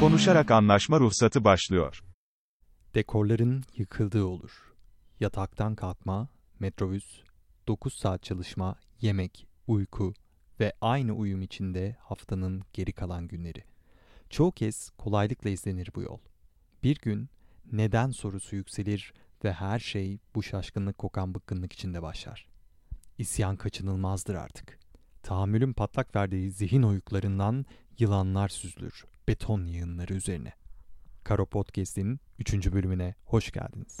[0.00, 2.00] Konuşarak anlaşma ruhsatı başlıyor.
[2.94, 4.74] Dekorların yıkıldığı olur.
[5.20, 6.28] Yataktan kalkma,
[6.58, 7.22] metrobüs,
[7.68, 10.14] 9 saat çalışma, yemek, uyku
[10.60, 13.75] ve aynı uyum içinde haftanın geri kalan günleri.
[14.30, 16.18] Çoğu kez kolaylıkla izlenir bu yol.
[16.82, 17.28] Bir gün
[17.72, 19.12] neden sorusu yükselir
[19.44, 22.46] ve her şey bu şaşkınlık kokan bıkkınlık içinde başlar.
[23.18, 24.78] İsyan kaçınılmazdır artık.
[25.22, 27.66] Tahammülün patlak verdiği zihin oyuklarından
[27.98, 30.52] yılanlar süzülür beton yığınları üzerine.
[31.24, 32.72] Karo Podcast'in 3.
[32.72, 33.98] bölümüne hoş geldiniz.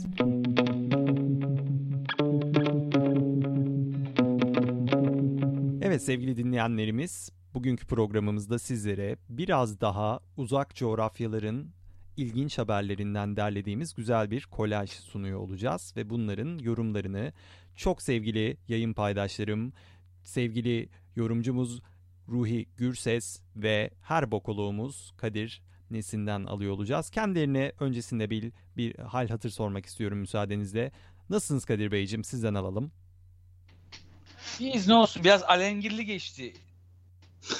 [5.82, 11.70] Evet sevgili dinleyenlerimiz, bugünkü programımızda sizlere biraz daha uzak coğrafyaların
[12.16, 17.32] ilginç haberlerinden derlediğimiz güzel bir kolaj sunuyor olacağız ve bunların yorumlarını
[17.76, 19.72] çok sevgili yayın paydaşlarım,
[20.22, 21.82] sevgili yorumcumuz
[22.28, 27.10] Ruhi Gürses ve her bokoluğumuz Kadir Nesin'den alıyor olacağız.
[27.10, 30.92] Kendilerine öncesinde bir, bir hal hatır sormak istiyorum müsaadenizle.
[31.30, 32.24] Nasılsınız Kadir Beyciğim?
[32.24, 32.92] Sizden alalım.
[34.60, 35.24] İyiyiz ne olsun.
[35.24, 36.52] Biraz alengirli geçti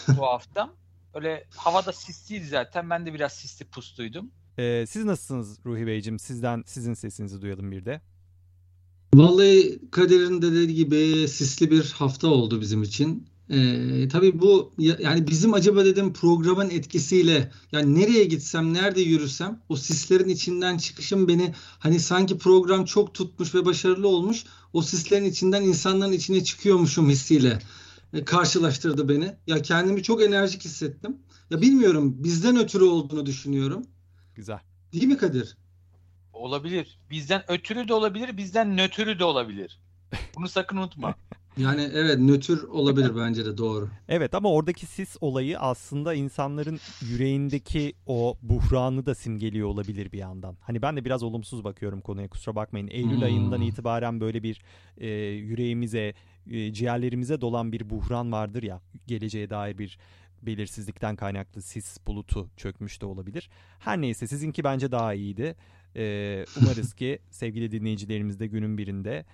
[0.08, 0.70] bu hafta.
[1.14, 2.90] Öyle havada sisliydi zaten.
[2.90, 4.30] Ben de biraz sisli pustuydum.
[4.58, 6.18] Ee, siz nasılsınız Ruhi Beyciğim?
[6.18, 8.00] Sizden sizin sesinizi duyalım bir de.
[9.14, 13.28] Vallahi Kadir'in de dediği gibi sisli bir hafta oldu bizim için.
[13.50, 19.76] Ee, tabii bu yani bizim acaba dedim programın etkisiyle yani nereye gitsem nerede yürüsem o
[19.76, 25.62] sislerin içinden çıkışım beni hani sanki program çok tutmuş ve başarılı olmuş o sislerin içinden
[25.62, 27.58] insanların içine çıkıyormuşum hissiyle
[28.24, 29.36] karşılaştırdı beni.
[29.46, 31.18] Ya kendimi çok enerjik hissettim.
[31.50, 33.86] Ya bilmiyorum bizden ötürü olduğunu düşünüyorum.
[34.34, 34.60] Güzel.
[34.92, 35.56] Değil mi Kadir?
[36.32, 36.98] Olabilir.
[37.10, 39.80] Bizden ötürü de olabilir, bizden nötrü de olabilir.
[40.36, 41.14] Bunu sakın unutma.
[41.58, 43.88] Yani evet nötr olabilir bence de doğru.
[44.08, 50.56] Evet ama oradaki sis olayı aslında insanların yüreğindeki o buhranı da simgeliyor olabilir bir yandan.
[50.60, 52.88] Hani ben de biraz olumsuz bakıyorum konuya kusura bakmayın.
[52.90, 53.22] Eylül hmm.
[53.22, 54.62] ayından itibaren böyle bir
[54.98, 56.14] e, yüreğimize,
[56.50, 58.80] e, ciğerlerimize dolan bir buhran vardır ya.
[59.06, 59.98] Geleceğe dair bir
[60.42, 63.50] belirsizlikten kaynaklı sis bulutu çökmüş de olabilir.
[63.78, 65.56] Her neyse sizinki bence daha iyiydi.
[65.96, 69.24] Ee, umarız ki sevgili dinleyicilerimiz de günün birinde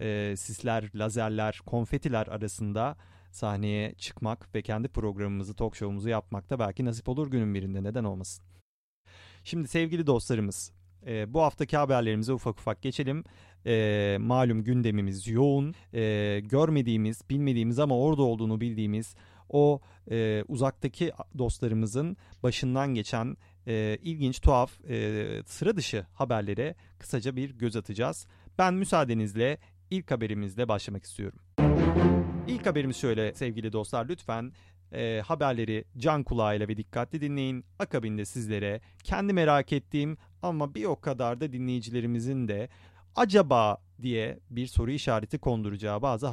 [0.00, 2.96] e, sisler, lazerler, konfetiler arasında
[3.30, 8.04] sahneye çıkmak ve kendi programımızı, talk show'umuzu yapmak da belki nasip olur günün birinde neden
[8.04, 8.44] olmasın.
[9.44, 10.72] Şimdi sevgili dostlarımız
[11.06, 13.24] e, bu haftaki haberlerimize ufak ufak geçelim.
[13.66, 15.74] E, malum gündemimiz yoğun.
[15.94, 19.14] E, görmediğimiz, bilmediğimiz ama orada olduğunu bildiğimiz
[19.48, 19.80] o
[20.10, 23.36] e, uzaktaki dostlarımızın başından geçen
[23.66, 28.26] e, ilginç, tuhaf, e, sıra dışı haberlere kısaca bir göz atacağız.
[28.58, 29.58] Ben müsaadenizle
[29.90, 31.38] ilk haberimizle başlamak istiyorum.
[32.48, 34.52] İlk haberimiz şöyle sevgili dostlar lütfen
[34.92, 37.64] e, haberleri can kulağıyla ve dikkatli dinleyin.
[37.78, 42.68] Akabinde sizlere kendi merak ettiğim ama bir o kadar da dinleyicilerimizin de
[43.16, 46.32] acaba diye bir soru işareti konduracağı bazı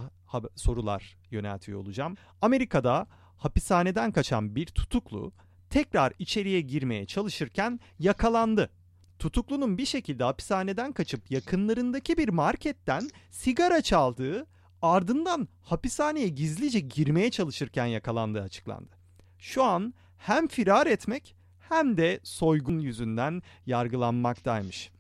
[0.56, 2.16] sorular yöneltiyor olacağım.
[2.42, 5.34] Amerika'da hapishaneden kaçan bir tutuklu
[5.70, 8.70] tekrar içeriye girmeye çalışırken yakalandı.
[9.20, 14.46] Tutuklunun bir şekilde hapishaneden kaçıp yakınlarındaki bir marketten sigara çaldığı
[14.82, 18.90] ardından hapishaneye gizlice girmeye çalışırken yakalandığı açıklandı.
[19.40, 21.36] Şu an hem firar etmek
[21.70, 24.92] hem de soygun yüzünden yargılanmaktaymış.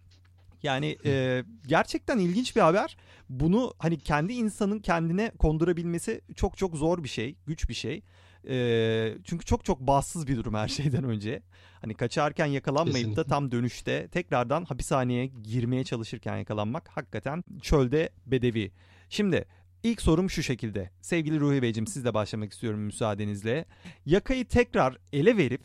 [0.63, 2.97] Yani e, gerçekten ilginç bir haber.
[3.29, 8.01] Bunu hani kendi insanın kendine kondurabilmesi çok çok zor bir şey, güç bir şey.
[8.49, 11.41] E, çünkü çok çok bahtsız bir durum her şeyden önce.
[11.81, 13.23] Hani kaçarken yakalanmayıp Kesinlikle.
[13.23, 18.71] da tam dönüşte tekrardan hapishaneye girmeye çalışırken yakalanmak hakikaten çölde bedevi.
[19.09, 19.45] Şimdi
[19.83, 20.89] ilk sorum şu şekilde.
[21.01, 23.65] Sevgili Ruhi Beyciğim sizle başlamak istiyorum müsaadenizle.
[24.05, 25.61] Yakayı tekrar ele verip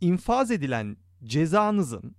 [0.00, 2.16] infaz edilen cezanızın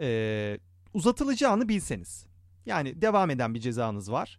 [0.00, 0.58] e,
[0.94, 2.26] uzatılacağını bilseniz.
[2.66, 4.38] Yani devam eden bir cezanız var.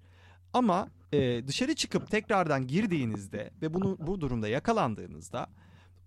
[0.53, 5.47] Ama e, dışarı çıkıp tekrardan girdiğinizde ve bunu bu durumda yakalandığınızda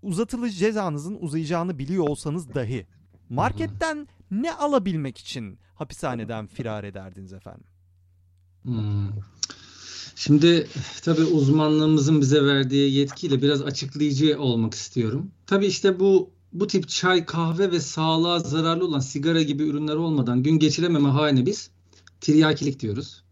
[0.02, 2.86] uzatılı cezanızın uzayacağını biliyor olsanız dahi
[3.28, 7.66] marketten ne alabilmek için hapishaneden firar ederdiniz efendim?
[8.62, 9.08] Hmm.
[10.16, 10.66] Şimdi
[11.02, 15.30] tabii uzmanlığımızın bize verdiği yetkiyle biraz açıklayıcı olmak istiyorum.
[15.46, 20.42] Tabii işte bu bu tip çay, kahve ve sağlığa zararlı olan sigara gibi ürünler olmadan
[20.42, 21.70] gün geçirememe haline biz
[22.20, 23.25] tiryakilik diyoruz.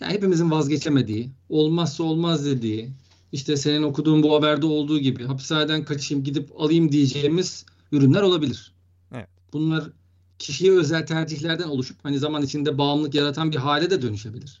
[0.00, 2.90] Yani hepimizin vazgeçemediği, olmazsa olmaz dediği,
[3.32, 8.72] işte senin okuduğun bu haberde olduğu gibi hapishaneden kaçayım gidip alayım diyeceğimiz ürünler olabilir.
[9.12, 9.28] Evet.
[9.52, 9.90] Bunlar
[10.38, 14.60] kişiye özel tercihlerden oluşup hani zaman içinde bağımlılık yaratan bir hale de dönüşebilir.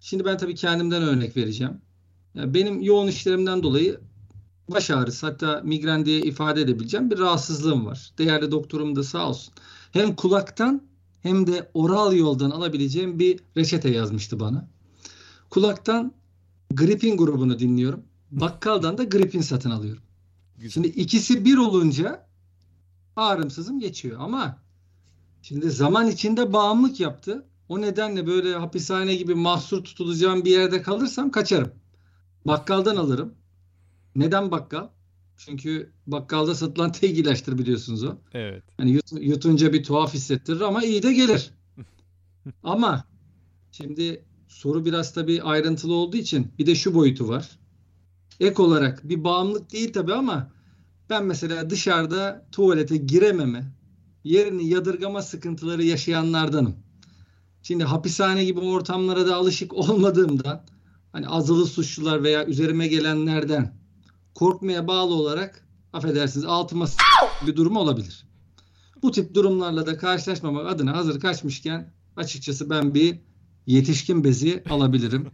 [0.00, 1.80] Şimdi ben tabii kendimden örnek vereceğim.
[2.34, 4.00] Yani benim yoğun işlerimden dolayı
[4.68, 8.10] baş ağrısı hatta migren diye ifade edebileceğim bir rahatsızlığım var.
[8.18, 9.54] Değerli doktorum da sağ olsun.
[9.92, 10.82] Hem kulaktan
[11.22, 14.68] hem de oral yoldan alabileceğim bir reçete yazmıştı bana.
[15.50, 16.12] Kulaktan
[16.70, 18.04] gripin grubunu dinliyorum.
[18.30, 20.02] Bakkaldan da gripin satın alıyorum.
[20.56, 20.70] Güzel.
[20.70, 22.26] Şimdi ikisi bir olunca
[23.16, 24.58] ağrımsızım geçiyor ama
[25.42, 27.46] şimdi zaman içinde bağımlılık yaptı.
[27.68, 31.72] O nedenle böyle hapishane gibi mahsur tutulacağım bir yerde kalırsam kaçarım.
[32.46, 33.34] Bakkaldan alırım.
[34.16, 34.88] Neden bakkal?
[35.44, 38.18] Çünkü bakkalda satılan tek ilaçtır biliyorsunuz o.
[38.32, 38.64] Evet.
[38.76, 41.50] Hani yut- yutunca bir tuhaf hissettirir ama iyi de gelir.
[42.62, 43.04] Ama
[43.70, 47.58] şimdi soru biraz tabii ayrıntılı olduğu için bir de şu boyutu var.
[48.40, 50.52] Ek olarak bir bağımlılık değil tabii ama
[51.10, 53.72] ben mesela dışarıda tuvalete girememe,
[54.24, 56.76] yerini yadırgama sıkıntıları yaşayanlardanım.
[57.62, 60.64] Şimdi hapishane gibi ortamlara da alışık olmadığımdan
[61.12, 63.79] hani azılı suçlular veya üzerime gelenlerden
[64.34, 66.96] korkmaya bağlı olarak affedersiniz altıma s-
[67.46, 68.26] bir durum olabilir.
[69.02, 73.18] Bu tip durumlarla da karşılaşmamak adına hazır kaçmışken açıkçası ben bir
[73.66, 75.30] yetişkin bezi alabilirim.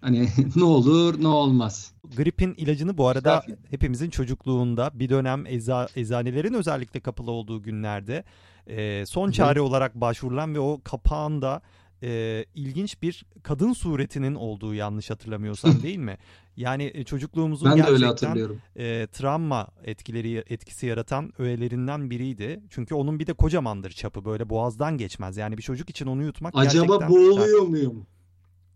[0.00, 1.92] Hani ne olur ne olmaz.
[2.16, 8.24] Gripin ilacını bu arada hepimizin çocukluğunda bir dönem eza, eczanelerin özellikle kapalı olduğu günlerde
[8.66, 11.62] e, son çare olarak başvurulan ve o kapağında
[12.04, 16.16] e, ilginç bir kadın suretinin olduğu yanlış hatırlamıyorsam değil mi?
[16.56, 18.60] Yani e, çocukluğumuzun Ben de öyle gerçekten hatırlıyorum.
[18.76, 22.60] e, travma etkileri etkisi yaratan öğelerinden biriydi.
[22.70, 25.36] Çünkü onun bir de kocamandır çapı böyle boğazdan geçmez.
[25.36, 28.06] Yani bir çocuk için onu yutmak Acaba gerçekten boğuluyor muyum?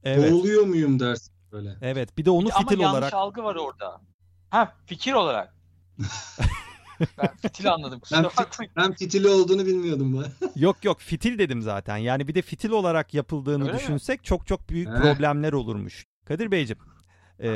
[0.05, 0.33] Evet.
[0.33, 1.77] Boğuluyor muyum dersin böyle.
[1.83, 2.19] Evet.
[2.19, 4.01] Bir de onu Ama fitil yanlış olarak algı var orada.
[4.51, 5.55] Ha fikir olarak.
[7.19, 8.01] ben fitil anladım.
[8.01, 8.73] Kusura Ben- bakmayın.
[8.77, 10.49] Ben fitili olduğunu bilmiyordum ben.
[10.57, 11.97] Yok yok fitil dedim zaten.
[11.97, 13.79] Yani bir de fitil olarak yapıldığını Öyle mi?
[13.79, 14.93] düşünsek çok çok büyük He.
[14.95, 16.05] problemler olurmuş.
[16.25, 16.79] Kadir Beyciğim,
[17.41, 17.49] e,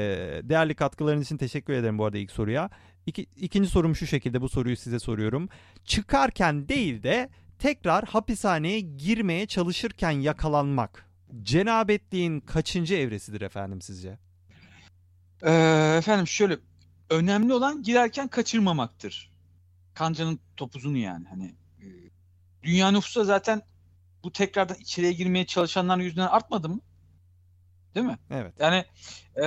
[0.43, 2.71] değerli katkıların için teşekkür ederim bu arada ilk soruya.
[3.07, 5.49] İki, ikinci sorum şu şekilde bu soruyu size soruyorum.
[5.85, 11.07] Çıkarken değil de tekrar hapishaneye girmeye çalışırken yakalanmak
[11.43, 14.19] cenabetliğin kaçıncı evresidir efendim sizce?
[15.43, 16.59] Ee, efendim şöyle
[17.11, 19.32] önemli olan girerken kaçırmamaktır.
[19.95, 21.87] Kancanın topuzunu yani hani e,
[22.63, 23.63] dünya nüfusu da zaten
[24.25, 26.81] bu tekrardan içeriye girmeye çalışanların yüzünden artmadı mı?
[27.95, 28.19] Değil mi?
[28.31, 28.55] Evet.
[28.61, 28.85] Yani
[29.37, 29.43] e,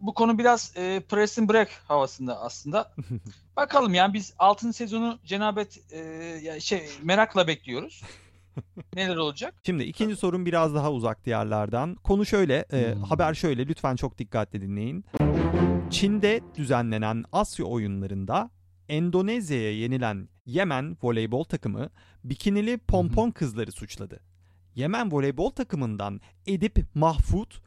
[0.00, 2.92] bu konu biraz e, Press and Break havasında aslında.
[3.56, 4.72] Bakalım yani biz 6.
[4.72, 5.98] sezonu cenabet e,
[6.42, 8.02] ya şey merakla bekliyoruz.
[8.94, 9.54] Neler olacak?
[9.66, 11.94] Şimdi ikinci sorum biraz daha uzak diyarlardan.
[11.94, 13.02] Konu şöyle, e, Hmm.
[13.02, 15.04] haber şöyle lütfen çok dikkatli dinleyin.
[15.90, 18.50] Çin'de düzenlenen Asya oyunlarında
[18.92, 21.90] Endonezya'ya yenilen Yemen voleybol takımı
[22.24, 24.20] bikinili pompon kızları suçladı.
[24.74, 27.62] Yemen voleybol takımından Edip Mahfut,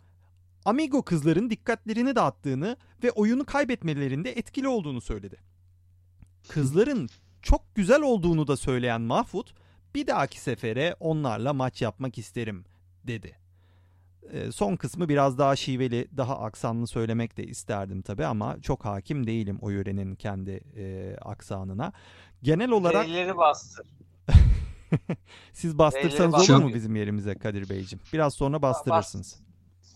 [0.66, 5.38] Amigo kızların dikkatlerini dağıttığını ve oyunu kaybetmelerinde etkili olduğunu söyledi.
[6.48, 7.10] Kızların
[7.42, 9.54] çok güzel olduğunu da söyleyen Mahfut,
[9.96, 12.66] bir dahaki sefere onlarla maç yapmak isterim
[13.04, 13.45] dedi.
[14.32, 19.28] Ee, son kısmı biraz daha şiveli, daha aksanlı söylemek de isterdim tabii ama çok hakim
[19.28, 21.94] değilim o yörenin kendi e, aksanına.
[22.44, 23.88] Genel olarak R'leri bastır.
[25.54, 26.76] siz bastırsanız olur mu bastır.
[26.76, 28.04] bizim yerimize Kadir Beyciğim?
[28.14, 29.45] Biraz sonra bastırırsınız.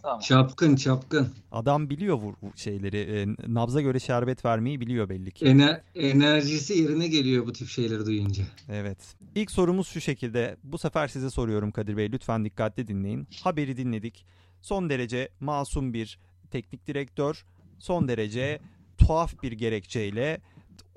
[0.01, 0.20] Tamam.
[0.20, 1.29] Çapkın çapkın.
[1.51, 5.46] Adam biliyor vur, vur- şeyleri, e, nabza göre şerbet vermeyi biliyor belli ki.
[5.46, 8.44] Ener enerjisi yerine geliyor bu tip şeyleri duyunca.
[8.70, 9.15] Evet.
[9.36, 10.58] İlk sorumuz şu şekilde.
[10.63, 12.12] Bu sefer size soruyorum Kadir Bey.
[12.12, 13.27] Lütfen dikkatli dinleyin.
[13.44, 14.25] Haberi dinledik.
[14.62, 16.20] Son derece masum bir
[16.51, 17.46] teknik direktör,
[17.79, 18.60] son derece
[18.98, 20.41] tuhaf bir gerekçeyle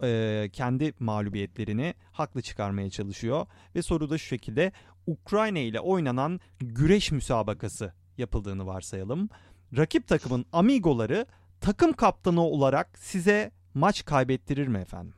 [0.03, 3.47] e, kendi mağlubiyetlerini haklı çıkarmaya çalışıyor.
[3.75, 4.73] Ve soru da şu şekilde.
[5.07, 9.29] Ukrayna ile oynanan güreş müsabakası yapıldığını varsayalım.
[9.77, 11.27] Rakip takımın amigoları
[11.61, 15.15] takım kaptanı olarak size maç kaybettirir mi efendim?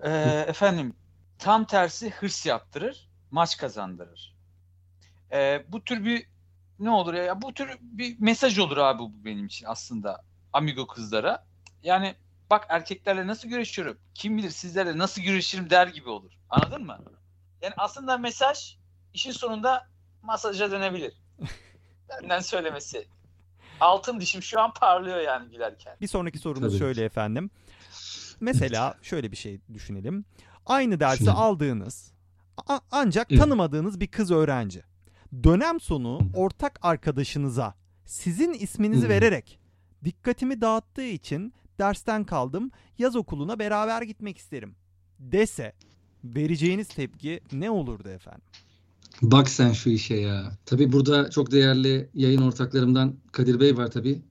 [0.00, 0.96] Ee, efendim
[1.38, 4.34] tam tersi hırs yaptırır, maç kazandırır.
[5.32, 6.26] Ee, bu tür bir
[6.78, 11.46] ne olur ya bu tür bir mesaj olur abi bu benim için aslında amigo kızlara.
[11.82, 12.14] Yani
[12.50, 16.32] bak erkeklerle nasıl görüşüyorum, kim bilir sizlerle nasıl görüşürüm der gibi olur.
[16.50, 16.98] Anladın mı?
[17.62, 18.76] Yani aslında mesaj
[19.14, 19.88] işin sonunda
[20.22, 21.12] masaja dönebilir.
[22.08, 23.06] Benden söylemesi.
[23.80, 25.96] Altın dişim şu an parlıyor yani gülerken.
[26.00, 26.78] Bir sonraki sorumuz Tabii.
[26.78, 27.50] şöyle efendim.
[28.40, 30.24] Mesela şöyle bir şey düşünelim.
[30.66, 31.36] Aynı dersi Düşünelim.
[31.40, 32.12] aldığınız
[32.66, 33.42] a- ancak Evet.
[33.42, 34.82] tanımadığınız bir kız öğrenci.
[35.44, 39.08] Dönem sonu ortak arkadaşınıza sizin isminizi Hı.
[39.08, 39.58] vererek
[40.04, 42.70] dikkatimi dağıttığı için dersten kaldım.
[42.98, 44.76] Yaz okuluna beraber gitmek isterim
[45.18, 45.72] dese
[46.24, 48.42] vereceğiniz tepki ne olurdu efendim?
[49.22, 50.58] Bak sen şu işe ya.
[50.66, 54.22] Tabii burada çok değerli yayın ortaklarımdan Kadir Bey var tabii.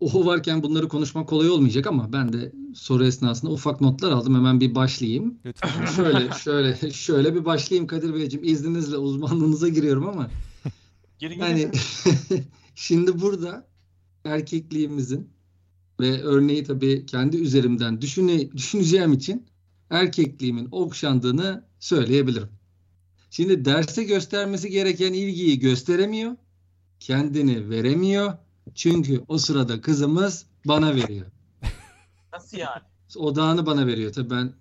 [0.00, 4.34] O varken bunları konuşmak kolay olmayacak ama ben de soru esnasında ufak notlar aldım.
[4.34, 5.38] Hemen bir başlayayım.
[5.44, 5.84] Lütfen.
[5.96, 8.44] Şöyle şöyle şöyle bir başlayayım Kadir Beyciğim.
[8.44, 10.30] İzninizle uzmanlığınıza giriyorum ama
[11.18, 12.44] Geri yani gelirsen.
[12.74, 13.68] şimdi burada
[14.24, 15.28] erkekliğimizin
[16.00, 19.46] ve örneği tabii kendi üzerimden düşüne, düşüneceğim için
[19.90, 22.48] erkekliğimin okşandığını söyleyebilirim.
[23.34, 26.36] Şimdi derse göstermesi gereken ilgiyi gösteremiyor,
[27.00, 28.32] kendini veremiyor.
[28.74, 31.26] Çünkü o sırada kızımız bana veriyor.
[32.32, 32.82] Nasıl yani?
[33.16, 34.12] Odağını bana veriyor.
[34.12, 34.52] Tabii ben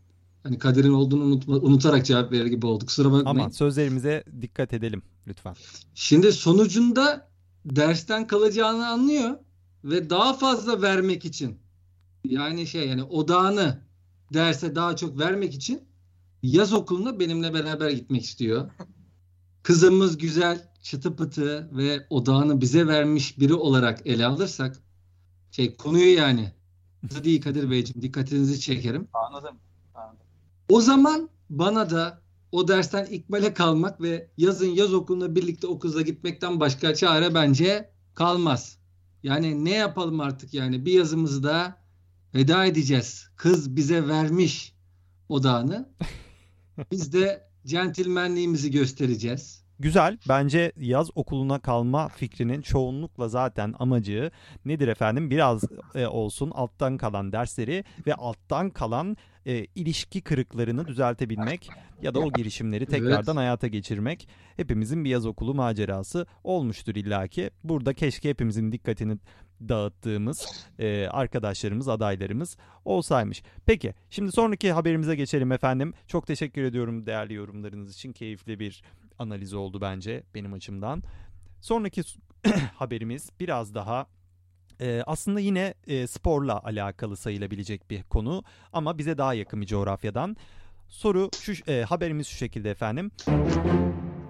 [0.44, 2.88] hani Kadir'in olduğunu unutma- unutarak cevap verir gibi olduk.
[2.88, 3.40] Kusura bakmayın.
[3.40, 5.56] Ama sözlerimize dikkat edelim lütfen.
[5.96, 7.30] Şimdi sonucunda
[7.66, 9.38] dersten kalacağını anlıyor
[9.84, 11.60] ve daha fazla vermek için
[12.26, 13.80] yani şey yani odağını
[14.34, 15.82] derse daha çok vermek için
[16.44, 18.72] yaz okuluna benimle beraber gitmek istiyor.
[19.64, 24.80] Kızımız güzel, çıtı pıtı ve odağını bize vermiş biri olarak ele alırsak
[25.52, 26.52] şey konuyu yani
[27.24, 29.08] değil Kadir Beyciğim dikkatinizi çekerim.
[29.14, 29.58] Anladım.
[29.96, 30.18] Anladım.
[30.70, 32.22] O zaman bana da
[32.52, 37.92] o dersten ikmale kalmak ve yazın yaz okuluna birlikte o kızla gitmekten başka çare bence
[38.16, 38.78] kalmaz.
[39.24, 41.78] Yani ne yapalım artık yani bir yazımızı da
[42.36, 43.28] veda edeceğiz.
[43.36, 44.74] Kız bize vermiş
[45.30, 45.90] odağını.
[46.92, 49.64] Biz de centilmenliğimizi göstereceğiz.
[49.80, 50.18] Güzel.
[50.30, 54.32] Bence yaz okuluna kalma fikrinin çoğunlukla zaten amacı
[54.66, 55.30] nedir efendim?
[55.30, 55.64] Biraz
[55.96, 61.70] e, olsun alttan kalan dersleri ve alttan kalan e, ilişki kırıklarını düzeltebilmek
[62.02, 64.28] ya da o girişimleri tekrardan hayata geçirmek.
[64.58, 67.50] Hepimizin bir yaz okulu macerası olmuştur illaki.
[67.64, 69.18] Burada keşke hepimizin dikkatini
[69.70, 73.44] dağıttığımız e, arkadaşlarımız, adaylarımız olsaymış.
[73.66, 75.94] Peki, şimdi sonraki haberimize geçelim efendim.
[76.08, 78.14] Çok teşekkür ediyorum değerli yorumlarınız için.
[78.14, 78.84] Keyifli bir
[79.20, 81.04] analiz oldu bence benim açımdan.
[81.62, 82.02] Sonraki
[82.76, 84.08] haberimiz biraz daha
[84.82, 88.44] e, aslında yine e, sporla alakalı sayılabilecek bir konu
[88.74, 90.38] ama bize daha yakın bir coğrafyadan.
[90.88, 93.12] Soru şu e, haberimiz şu şekilde efendim.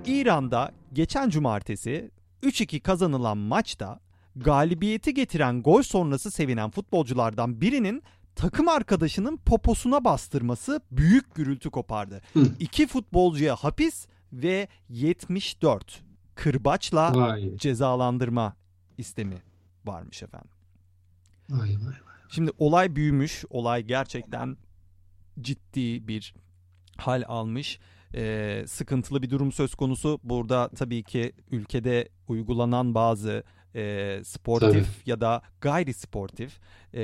[0.05, 2.11] İran'da geçen cumartesi
[2.43, 3.99] 3-2 kazanılan maçta
[4.35, 8.03] galibiyeti getiren gol sonrası sevinen futbolculardan birinin
[8.35, 12.21] takım arkadaşının poposuna bastırması büyük gürültü kopardı.
[12.33, 12.39] Hı.
[12.59, 16.03] İki futbolcuya hapis ve 74
[16.35, 18.55] kırbaçla Vay cezalandırma
[18.97, 19.37] istemi
[19.85, 20.51] varmış efendim.
[21.49, 21.93] vay vay.
[22.29, 23.45] Şimdi olay büyümüş.
[23.49, 24.57] Olay gerçekten
[25.41, 26.33] ciddi bir
[26.97, 27.79] hal almış.
[28.15, 30.19] Ee, sıkıntılı bir durum söz konusu.
[30.23, 33.43] Burada tabii ki ülkede uygulanan bazı
[33.75, 36.59] e, sportif ya da gayri sportif
[36.93, 37.01] e,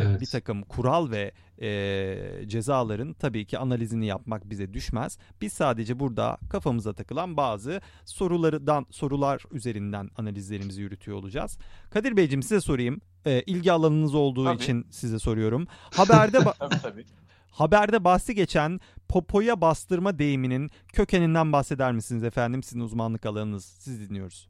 [0.00, 0.20] Evet.
[0.20, 5.18] bir takım kural ve e, cezaların tabii ki analizini yapmak bize düşmez.
[5.40, 11.58] Biz sadece burada kafamıza takılan bazı sorulardan sorular üzerinden analizlerimizi yürütüyor olacağız.
[11.90, 13.00] Kadir Beyciğim size sorayım.
[13.26, 14.56] E, ilgi alanınız olduğu Tabii.
[14.62, 15.66] için size soruyorum.
[15.94, 17.04] Haberde ba- Tabii tabii.
[17.50, 22.62] haberde bahsi geçen popoya bastırma deyiminin kökeninden bahseder misiniz efendim?
[22.62, 23.64] Sizin uzmanlık alanınız.
[23.64, 24.48] Siz dinliyoruz.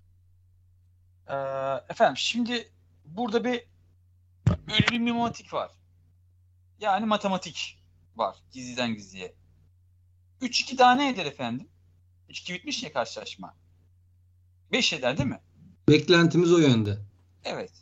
[1.29, 1.35] Ee,
[1.89, 2.69] efendim şimdi
[3.05, 3.65] burada bir
[4.69, 5.71] böyle bir mimematik var.
[6.81, 7.83] Yani matematik
[8.17, 9.35] var gizliden gizliye.
[10.43, 11.69] 3-2 daha ne eder efendim?
[12.31, 13.55] 3-2 bitmiş ya karşılaşma.
[14.73, 15.41] 5 eder değil mi?
[15.89, 16.99] Beklentimiz o yönde.
[17.45, 17.73] Evet.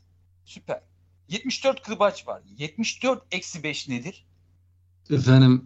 [0.44, 0.80] Süper.
[1.28, 2.42] 74 kırbaç var.
[2.56, 4.26] 74 eksi 5 nedir?
[5.11, 5.64] Efendim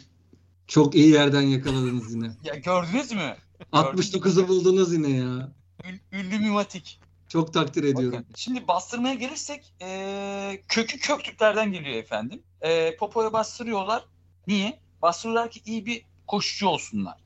[0.67, 2.27] çok iyi yerden yakaladınız yine.
[2.45, 3.37] Ya gördünüz mü?
[3.73, 5.53] 69'u buldunuz yine ya.
[5.85, 7.01] Ül, ünlü mimatik.
[7.29, 8.13] Çok takdir ediyorum.
[8.13, 12.43] Bakın, şimdi bastırmaya gelirsek eee, kökü Köktürklerden geliyor efendim.
[12.65, 14.05] Eee, popoya bastırıyorlar.
[14.47, 14.81] Niye?
[15.03, 17.21] Bastırıyorlar ki iyi bir koşucu olsunlar.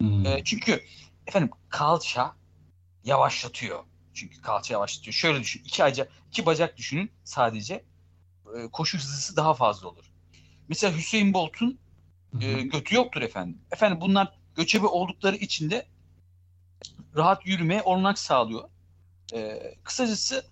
[0.00, 0.24] Hmm.
[0.24, 0.84] Eee, çünkü
[1.26, 2.36] efendim kalça
[3.04, 3.84] yavaşlatıyor.
[4.14, 5.14] Çünkü kalça yavaşlatıyor.
[5.14, 5.62] Şöyle düşün.
[5.64, 7.84] iki, aca, iki bacak düşünün sadece.
[8.56, 10.04] Eee, koşu hızı daha fazla olur.
[10.68, 11.78] Mesela Hüseyin Bolt'un
[12.40, 13.58] e, götü yoktur efendim.
[13.72, 15.86] Efendim bunlar göçebe oldukları için de
[17.16, 18.68] rahat yürümeye olanak sağlıyor.
[19.34, 20.44] E, kısacası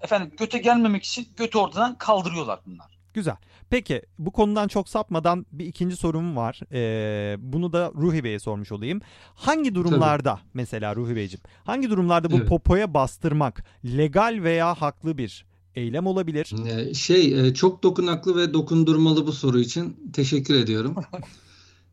[0.00, 2.98] efendim göte gelmemek için götü ortadan kaldırıyorlar bunlar.
[3.14, 3.36] Güzel.
[3.70, 6.60] Peki bu konudan çok sapmadan bir ikinci sorum var.
[6.72, 9.00] Ee, bunu da Ruhi Bey'e sormuş olayım.
[9.34, 12.48] Hangi durumlarda mesela Ruhi Beyciğim hangi durumlarda bu Evet.
[12.48, 16.52] popoya bastırmak legal veya haklı bir eylem olabilir?
[16.66, 20.94] Ee, Şey e, çok dokunaklı ve dokundurmalı bu soru için teşekkür ediyorum.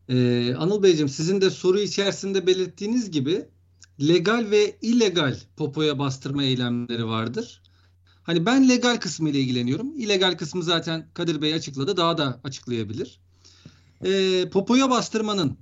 [0.08, 3.44] Ee, Anıl Beyciğim sizin de soru içerisinde belirttiğiniz gibi
[4.00, 7.62] legal ve illegal popoya bastırma eylemleri vardır.
[8.22, 9.96] Hani ben legal kısmı ile ilgileniyorum.
[9.96, 11.96] İlegal kısmı zaten Kadir Bey açıkladı.
[11.96, 13.20] Daha da açıklayabilir.
[14.04, 15.56] Ee, popoya bastırmanın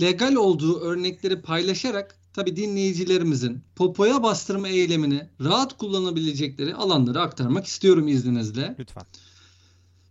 [0.00, 8.76] legal olduğu örnekleri paylaşarak tabii dinleyicilerimizin popoya bastırma eylemini rahat kullanabilecekleri alanları aktarmak istiyorum izninizle.
[8.78, 9.04] Lütfen.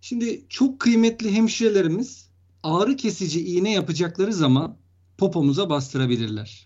[0.01, 2.29] Şimdi çok kıymetli hemşirelerimiz
[2.63, 4.77] ağrı kesici iğne yapacakları zaman
[5.17, 6.64] popomuza bastırabilirler.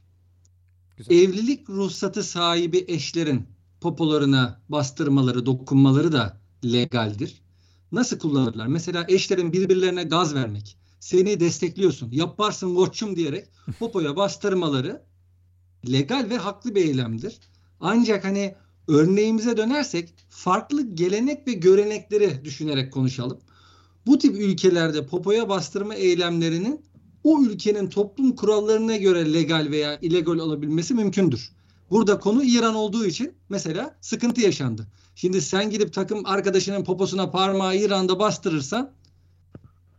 [1.00, 1.16] Güzel.
[1.16, 3.48] Evlilik ruhsatı sahibi eşlerin
[3.82, 7.42] popolarına bastırmaları, dokunmaları da legaldir.
[7.92, 8.68] Nasıl kullanırlar?
[8.68, 10.78] Mesela eşlerin birbirlerine gaz vermek.
[11.00, 13.48] Seni destekliyorsun, yaparsın koçum diyerek
[13.80, 15.02] popoya bastırmaları
[15.92, 17.40] legal ve haklı bir eylemdir.
[17.80, 18.56] Ancak hani
[18.88, 23.40] örneğimize dönersek farklı gelenek ve görenekleri düşünerek konuşalım.
[24.06, 26.89] Bu tip ülkelerde popoya bastırma eylemlerinin
[27.24, 31.52] o ülkenin toplum kurallarına göre legal veya illegal olabilmesi mümkündür.
[31.92, 34.88] Burada konu İran olduğu için mesela sıkıntı yaşandı.
[35.16, 38.92] Şimdi sen gidip takım arkadaşının poposuna parmağı İran'da bastırırsan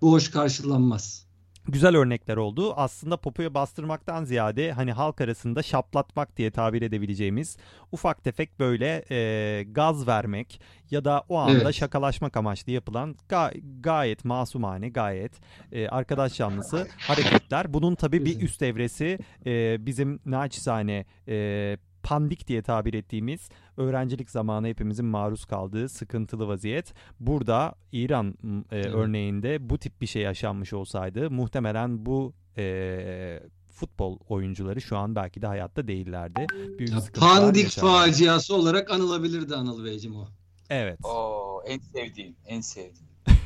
[0.00, 1.29] bu hoş karşılanmaz.
[1.68, 2.72] Güzel örnekler oldu.
[2.76, 7.56] Aslında popoya bastırmaktan ziyade hani halk arasında şaplatmak diye tabir edebileceğimiz
[7.92, 11.74] ufak tefek böyle e, gaz vermek ya da o anda Evet.
[11.74, 15.32] şakalaşmak amaçlı yapılan ga- gayet masumane, gayet
[15.72, 17.74] e, arkadaş canlısı hareketler.
[17.74, 24.66] Bunun tabii bir üst evresi e, bizim naçizane e, pandik diye tabir ettiğimiz öğrencilik zamanı
[24.66, 26.94] hepimizin maruz kaldığı sıkıntılı vaziyet.
[27.20, 28.94] Burada İran m, e, Evet.
[28.94, 33.42] örneğinde bu tip bir şey yaşanmış olsaydı muhtemelen bu e,
[33.72, 36.46] futbol oyuncuları şu an belki de hayatta değillerdi.
[36.78, 38.02] Büyük Ya, Pandik yaşarlardı.
[38.04, 40.28] faciası olarak anılabilirdi Anıl Beyciğim o.
[40.70, 40.98] Evet.
[41.04, 43.06] Oo, en sevdiğim, en sevdiğim.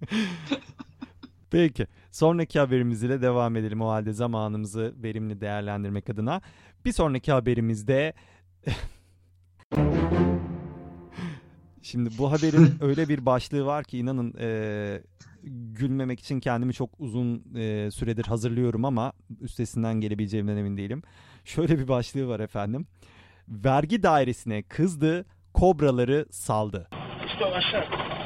[1.50, 1.86] Peki.
[2.10, 6.40] Sonraki haberimiz ile devam edelim o halde zamanımızı verimli değerlendirmek adına.
[6.88, 8.12] Bir sonraki haberimizde
[11.82, 15.02] Şimdi bu haberin öyle bir başlığı var ki inanın e,
[15.72, 21.02] gülmemek için kendimi çok uzun e, süredir hazırlıyorum ama üstesinden gelebileceğimden emin değilim.
[21.44, 22.86] Şöyle bir başlığı var efendim.
[23.48, 26.88] Vergi dairesine kızdı, kobraları saldı.
[27.26, 28.17] İşte aşağı.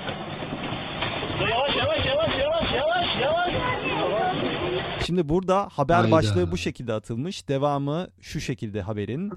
[1.51, 5.07] Yavaş yavaş yavaş yavaş yavaş yavaş.
[5.07, 6.11] Şimdi burada haber Hayda.
[6.11, 7.49] başlığı bu şekilde atılmış.
[7.49, 9.33] Devamı şu şekilde haberin.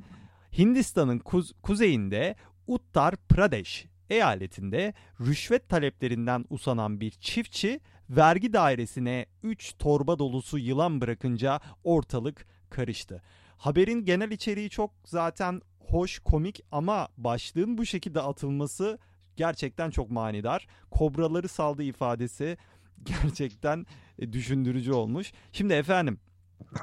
[0.57, 2.35] Hindistan'ın kuz- kuzeyinde
[2.67, 11.59] Uttar Pradesh eyaletinde rüşvet taleplerinden usanan bir çiftçi vergi dairesine 3 torba dolusu yılan bırakınca
[11.83, 13.21] ortalık karıştı.
[13.57, 18.99] Haberin genel içeriği çok zaten hoş, komik ama başlığın bu şekilde atılması
[19.37, 20.67] gerçekten çok manidar.
[20.91, 22.57] Kobraları saldı ifadesi
[23.03, 23.85] gerçekten
[24.19, 25.31] e, düşündürücü olmuş.
[25.51, 26.19] Şimdi efendim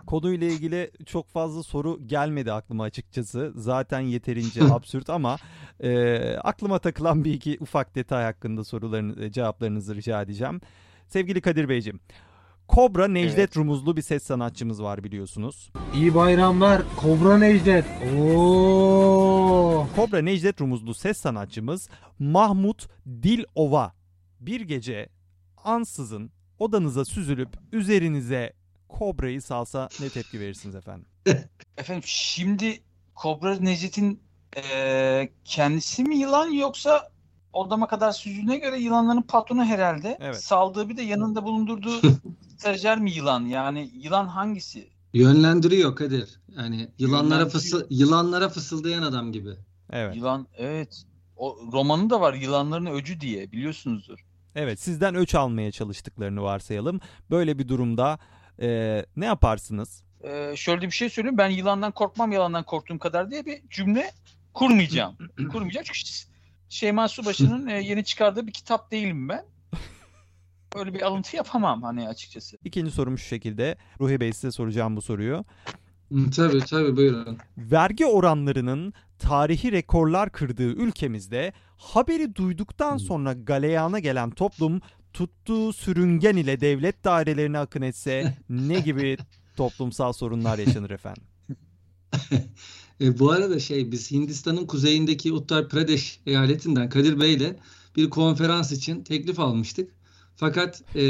[0.06, 3.52] konuyla ilgili çok fazla soru gelmedi aklıma açıkçası.
[3.54, 5.36] Zaten yeterince absürt ama
[5.80, 10.60] e, aklıma takılan bir iki ufak detay hakkında sorularını e, cevaplarınızı rica edeceğim.
[11.08, 12.00] Sevgili Kadir Beyciğim.
[12.72, 13.56] Kobra Necdet Evet.
[13.56, 15.72] Rumuzlu bir ses sanatçımız var biliyorsunuz.
[15.94, 17.84] İyi bayramlar Kobra Necdet.
[18.20, 19.86] Oo.
[19.96, 23.92] Kobra Necdet Rumuzlu ses sanatçımız Mahmut Dilova
[24.40, 25.08] bir gece
[25.64, 28.52] ansızın odanıza süzülüp üzerinize
[28.88, 31.06] kobrayı salsa ne tepki verirsiniz efendim?
[31.76, 32.82] Efendim şimdi
[33.14, 34.20] Kobra Necdet'in
[34.56, 37.10] eee, kendisi mi yılan yoksa
[37.52, 40.18] odama kadar süzüldüğüne göre yılanların patronu herhalde.
[40.20, 40.44] Evet.
[40.44, 42.00] Saldığı bir de yanında bulundurduğu
[42.62, 43.44] stajyer mi yılan?
[43.44, 44.88] Yani yılan hangisi?
[45.14, 46.40] Yönlendiriyor Kadir.
[46.56, 49.50] Yani yılanlara fısı yılanlara fısıldayan adam gibi.
[49.90, 50.16] Evet.
[50.16, 51.02] Yılan evet.
[51.36, 54.18] O romanı da var Yılanların Öcü diye biliyorsunuzdur.
[54.54, 57.00] Evet sizden öç almaya çalıştıklarını varsayalım.
[57.30, 58.18] Böyle bir durumda
[58.60, 58.68] e,
[59.16, 60.02] ne yaparsınız?
[60.24, 61.38] Ee, şöyle bir şey söyleyeyim.
[61.38, 64.10] Ben yılandan korkmam yalandan korktuğum kadar diye bir cümle
[64.54, 65.16] kurmayacağım.
[65.52, 66.00] kurmayacağım çünkü
[66.68, 69.44] Şeyma Subaşı'nın e, yeni çıkardığı bir kitap değilim ben.
[70.74, 72.56] Öyle bir alıntı yapamam hani açıkçası.
[72.64, 73.76] İkinci sorum şu şekilde.
[74.00, 75.44] Ruhi Bey size soracağım bu soruyu.
[76.36, 77.38] Tabii tabii buyurun.
[77.58, 84.80] Vergi oranlarının tarihi rekorlar kırdığı ülkemizde haberi duyduktan sonra galeyana gelen toplum
[85.12, 89.16] tuttuğu sürüngen ile devlet dairelerine akın etse ne gibi
[89.56, 91.22] toplumsal sorunlar yaşanır efendim?
[93.00, 97.56] E, bu arada şey biz Hindistan'ın kuzeyindeki Uttar Pradesh eyaletinden Kadir Bey'le
[97.96, 99.90] bir konferans için teklif almıştık.
[100.36, 101.02] Fakat e,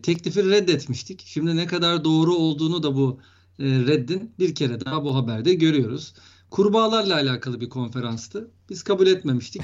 [0.00, 1.22] teklifi reddetmiştik.
[1.26, 3.18] Şimdi ne kadar doğru olduğunu da bu
[3.58, 6.14] e, reddin bir kere daha bu haberde görüyoruz.
[6.50, 8.50] Kurbağalarla alakalı bir konferanstı.
[8.70, 9.62] Biz kabul etmemiştik.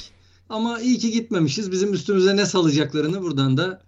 [0.48, 1.72] Ama iyi ki gitmemişiz.
[1.72, 3.82] Bizim üstümüze ne salacaklarını buradan da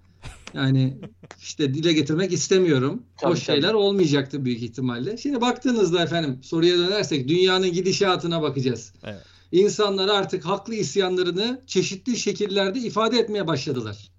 [0.54, 0.98] yani
[1.42, 3.02] işte dile getirmek istemiyorum.
[3.20, 5.16] Tabii, o şeyler olmayacaktı büyük ihtimalle.
[5.16, 8.92] Şimdi baktığınızda efendim soruya dönersek dünyanın gidişatına bakacağız.
[9.04, 9.22] Evet.
[9.52, 14.13] İnsanlar artık haklı isyanlarını çeşitli şekillerde ifade etmeye başladılar.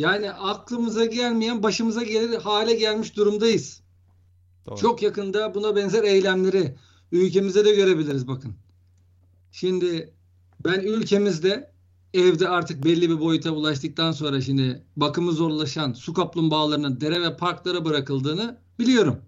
[0.00, 3.80] Yani aklımıza gelmeyen başımıza gelir hale gelmiş durumdayız.
[4.66, 4.76] Doğru.
[4.76, 6.76] Çok yakında buna benzer eylemleri
[7.12, 8.54] ülkemizde de görebiliriz bakın.
[9.52, 10.14] Şimdi
[10.64, 11.72] ben ülkemizde
[12.14, 17.84] evde artık belli bir boyuta ulaştıktan sonra şimdi bakımı zorlaşan su kaplumbağalarının dere ve parklara
[17.84, 19.18] bırakıldığını biliyorum.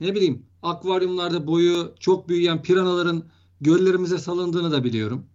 [0.00, 3.24] Ne bileyim akvaryumlarda boyu çok büyüyen piranaların
[3.60, 5.26] göllerimize salındığını da biliyorum.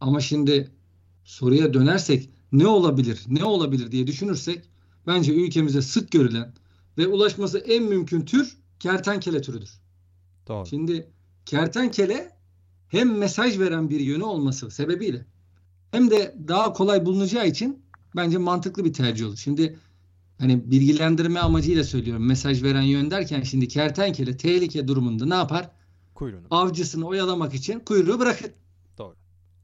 [0.00, 0.70] Ama şimdi
[1.24, 4.70] soruya dönersek ne olabilir, ne olabilir diye düşünürsek
[5.06, 6.52] bence ülkemize sık görülen
[6.98, 9.70] ve ulaşması en mümkün tür kertenkele türüdür.
[10.48, 10.66] Doğru.
[10.66, 11.10] Şimdi
[11.46, 12.36] kertenkele
[12.88, 15.26] hem mesaj veren bir yönü olması sebebiyle
[15.90, 17.82] hem de daha kolay bulunacağı için
[18.16, 19.36] bence mantıklı bir tercih olur.
[19.36, 19.78] Şimdi
[20.38, 25.70] hani bilgilendirme amacıyla söylüyorum mesaj veren yön derken şimdi kertenkele tehlike durumunda ne yapar?
[26.14, 26.46] Kuyruğunu.
[26.50, 28.50] Avcısını oyalamak için kuyruğu bırakır.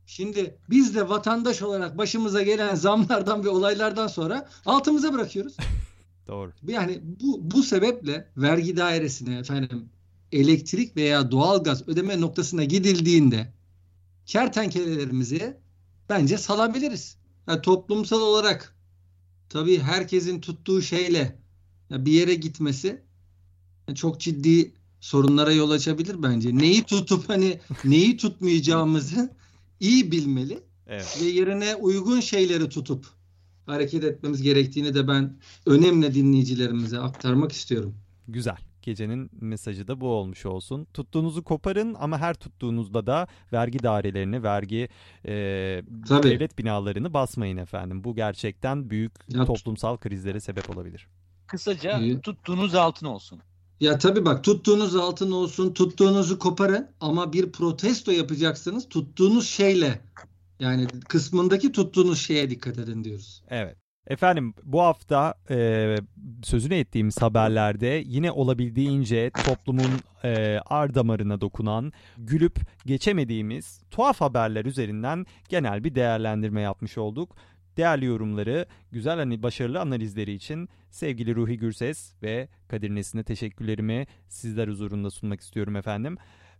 [0.07, 5.57] Şimdi biz de vatandaş olarak başımıza gelen zamlardan ve olaylardan sonra altımıza bırakıyoruz.
[6.27, 6.53] Doğru.
[6.69, 9.88] Yani bu bu sebeple vergi dairesine efendim
[10.33, 13.53] elektrik veya doğalgaz ödeme noktasına gidildiğinde
[14.27, 15.57] kertenkelelerimizi
[16.09, 17.17] bence salabiliriz.
[17.49, 18.77] Yani toplumsal olarak
[19.49, 21.38] tabii herkesin tuttuğu şeyle
[21.91, 23.03] bir yere gitmesi
[23.95, 26.57] çok ciddi sorunlara yol açabilir bence.
[26.57, 29.31] Neyi tutup hani neyi tutmayacağımızı
[29.83, 31.18] iyi bilmeli Evet.
[31.23, 33.07] ve yerine uygun şeyleri tutup
[33.66, 37.95] hareket etmemiz gerektiğini de ben önemli dinleyicilerimize aktarmak istiyorum.
[38.29, 38.57] Güzel.
[38.83, 40.87] Gecenin mesajı da bu olmuş olsun.
[40.95, 44.88] Tuttuğunuzu koparın ama her tuttuğunuzda da vergi dairelerini, vergi
[45.27, 46.31] e, Tabii.
[46.31, 48.05] devlet binalarını basmayın efendim.
[48.05, 51.07] Bu gerçekten büyük Ya- toplumsal krizlere sebep olabilir.
[51.47, 52.21] Kısaca İyi.
[52.21, 53.40] tuttuğunuz altın olsun.
[53.83, 58.88] Ya tabii bak tuttuğunuz altın olsun, tuttuğunuzu koparın ama bir protesto yapacaksınız.
[58.88, 60.01] Tuttuğunuz şeyle
[60.61, 63.42] yani kısmındaki tuttuğunuz şeye dikkat edin diyoruz.
[63.49, 63.77] Evet.
[64.07, 65.97] Efendim bu hafta e,
[66.42, 69.90] sözünü ettiğimiz haberlerde yine olabildiğince toplumun
[70.25, 77.37] e, ar damarına dokunan, gülüp geçemediğimiz tuhaf haberler üzerinden genel bir değerlendirme yapmış olduk.
[77.76, 84.68] Değerli yorumları, güzel hani başarılı analizleri için sevgili Ruhi Gürses ve Kadir Nesin'e teşekkürlerimi sizler
[84.68, 86.16] huzurunda sunmak istiyorum efendim.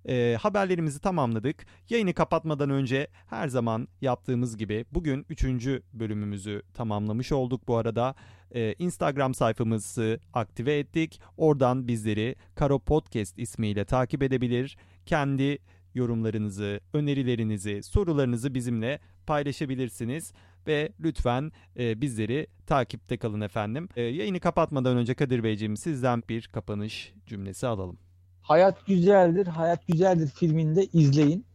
[0.09, 1.67] E, haberlerimizi tamamladık.
[1.91, 5.45] Yayını kapatmadan önce her zaman yaptığımız gibi bugün 3.
[5.93, 8.15] bölümümüzü tamamlamış olduk bu arada.
[8.55, 11.21] E, Instagram sayfamızı aktive ettik.
[11.37, 14.77] Oradan bizleri Karo Podcast ismiyle takip edebilir.
[15.07, 15.59] Kendi
[15.95, 20.33] yorumlarınızı, önerilerinizi, sorularınızı bizimle paylaşabilirsiniz.
[20.67, 23.89] Ve lütfen e, bizleri takipte kalın efendim.
[23.97, 27.99] E, yayını kapatmadan önce Kadir Beyciğim sizden bir kapanış cümlesi alalım.
[28.43, 31.47] Hayat güzeldir, hayat güzeldir filminde izleyin.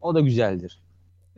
[0.00, 0.82] O da güzeldir.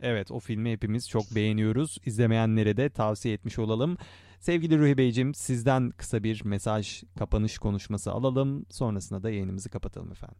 [0.01, 1.97] Evet o filmi hepimiz çok beğeniyoruz.
[2.05, 3.97] İzlemeyenlere de tavsiye etmiş olalım.
[4.39, 8.65] Sevgili Ruhi Beyciğim sizden kısa bir mesaj kapanış konuşması alalım.
[8.69, 10.37] Sonrasında da yayınımızı kapatalım efendim.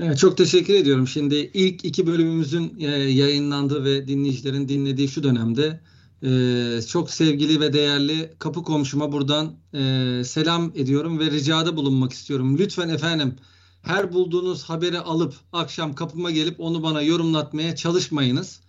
[0.00, 1.08] Evet, çok teşekkür ediyorum.
[1.08, 5.80] Şimdi ilk iki bölümümüzün e, yayınlandığı ve dinleyicilerin dinlediği şu dönemde
[6.22, 12.58] e, çok sevgili ve değerli kapı komşuma buradan e, selam ediyorum ve ricada bulunmak istiyorum.
[12.58, 13.36] Lütfen efendim
[13.82, 18.60] her bulduğunuz haberi alıp akşam kapıma gelip onu bana yorumlatmaya çalışmayınız.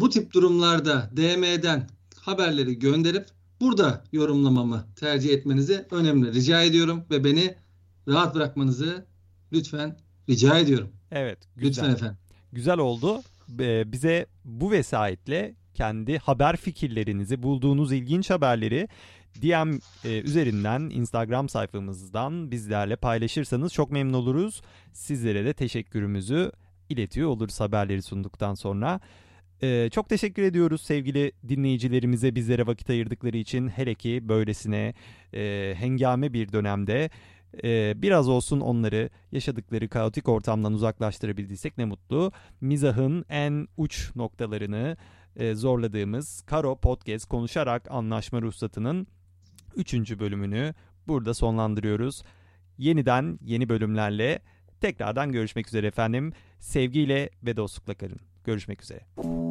[0.00, 1.88] Bu tip durumlarda DM'den
[2.20, 3.26] haberleri gönderip
[3.60, 7.54] burada yorumlamamı tercih etmenizi önemli rica ediyorum ve beni
[8.08, 9.06] rahat bırakmanızı
[9.52, 10.88] lütfen rica ediyorum.
[11.10, 11.68] Evet güzel.
[11.68, 12.16] Lütfen efendim.
[12.52, 13.22] Güzel oldu.
[13.60, 18.88] Ee, bize bu vesayetle kendi haber fikirlerinizi, bulduğunuz ilginç haberleri
[19.42, 24.62] DM e, üzerinden Instagram sayfamızdan bizlerle paylaşırsanız çok memnun oluruz.
[24.92, 26.52] Sizlere de teşekkürümüzü
[26.88, 29.00] iletiyor oluruz haberleri sunduktan sonra.
[29.62, 33.68] Ee, çok teşekkür ediyoruz sevgili dinleyicilerimize bizlere vakit ayırdıkları için.
[33.68, 34.94] Hele ki böylesine
[35.34, 37.10] e, hengame bir dönemde
[37.64, 42.32] e, biraz olsun onları yaşadıkları kaotik ortamdan uzaklaştırabildiysek ne mutlu.
[42.60, 44.96] Mizahın en uç noktalarını
[45.36, 49.06] e, zorladığımız Karo Podcast konuşarak anlaşma ruhsatının
[49.76, 49.94] 3.
[50.18, 50.74] bölümünü
[51.08, 52.22] burada sonlandırıyoruz.
[52.78, 54.38] Yeniden yeni bölümlerle
[54.80, 56.32] tekrardan görüşmek üzere efendim.
[56.58, 58.20] Sevgiyle ve dostlukla kalın.
[58.44, 59.45] Görüşmek üzere.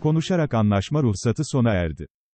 [0.00, 2.06] Konuşarak anlaşma ruhsatı sona erdi.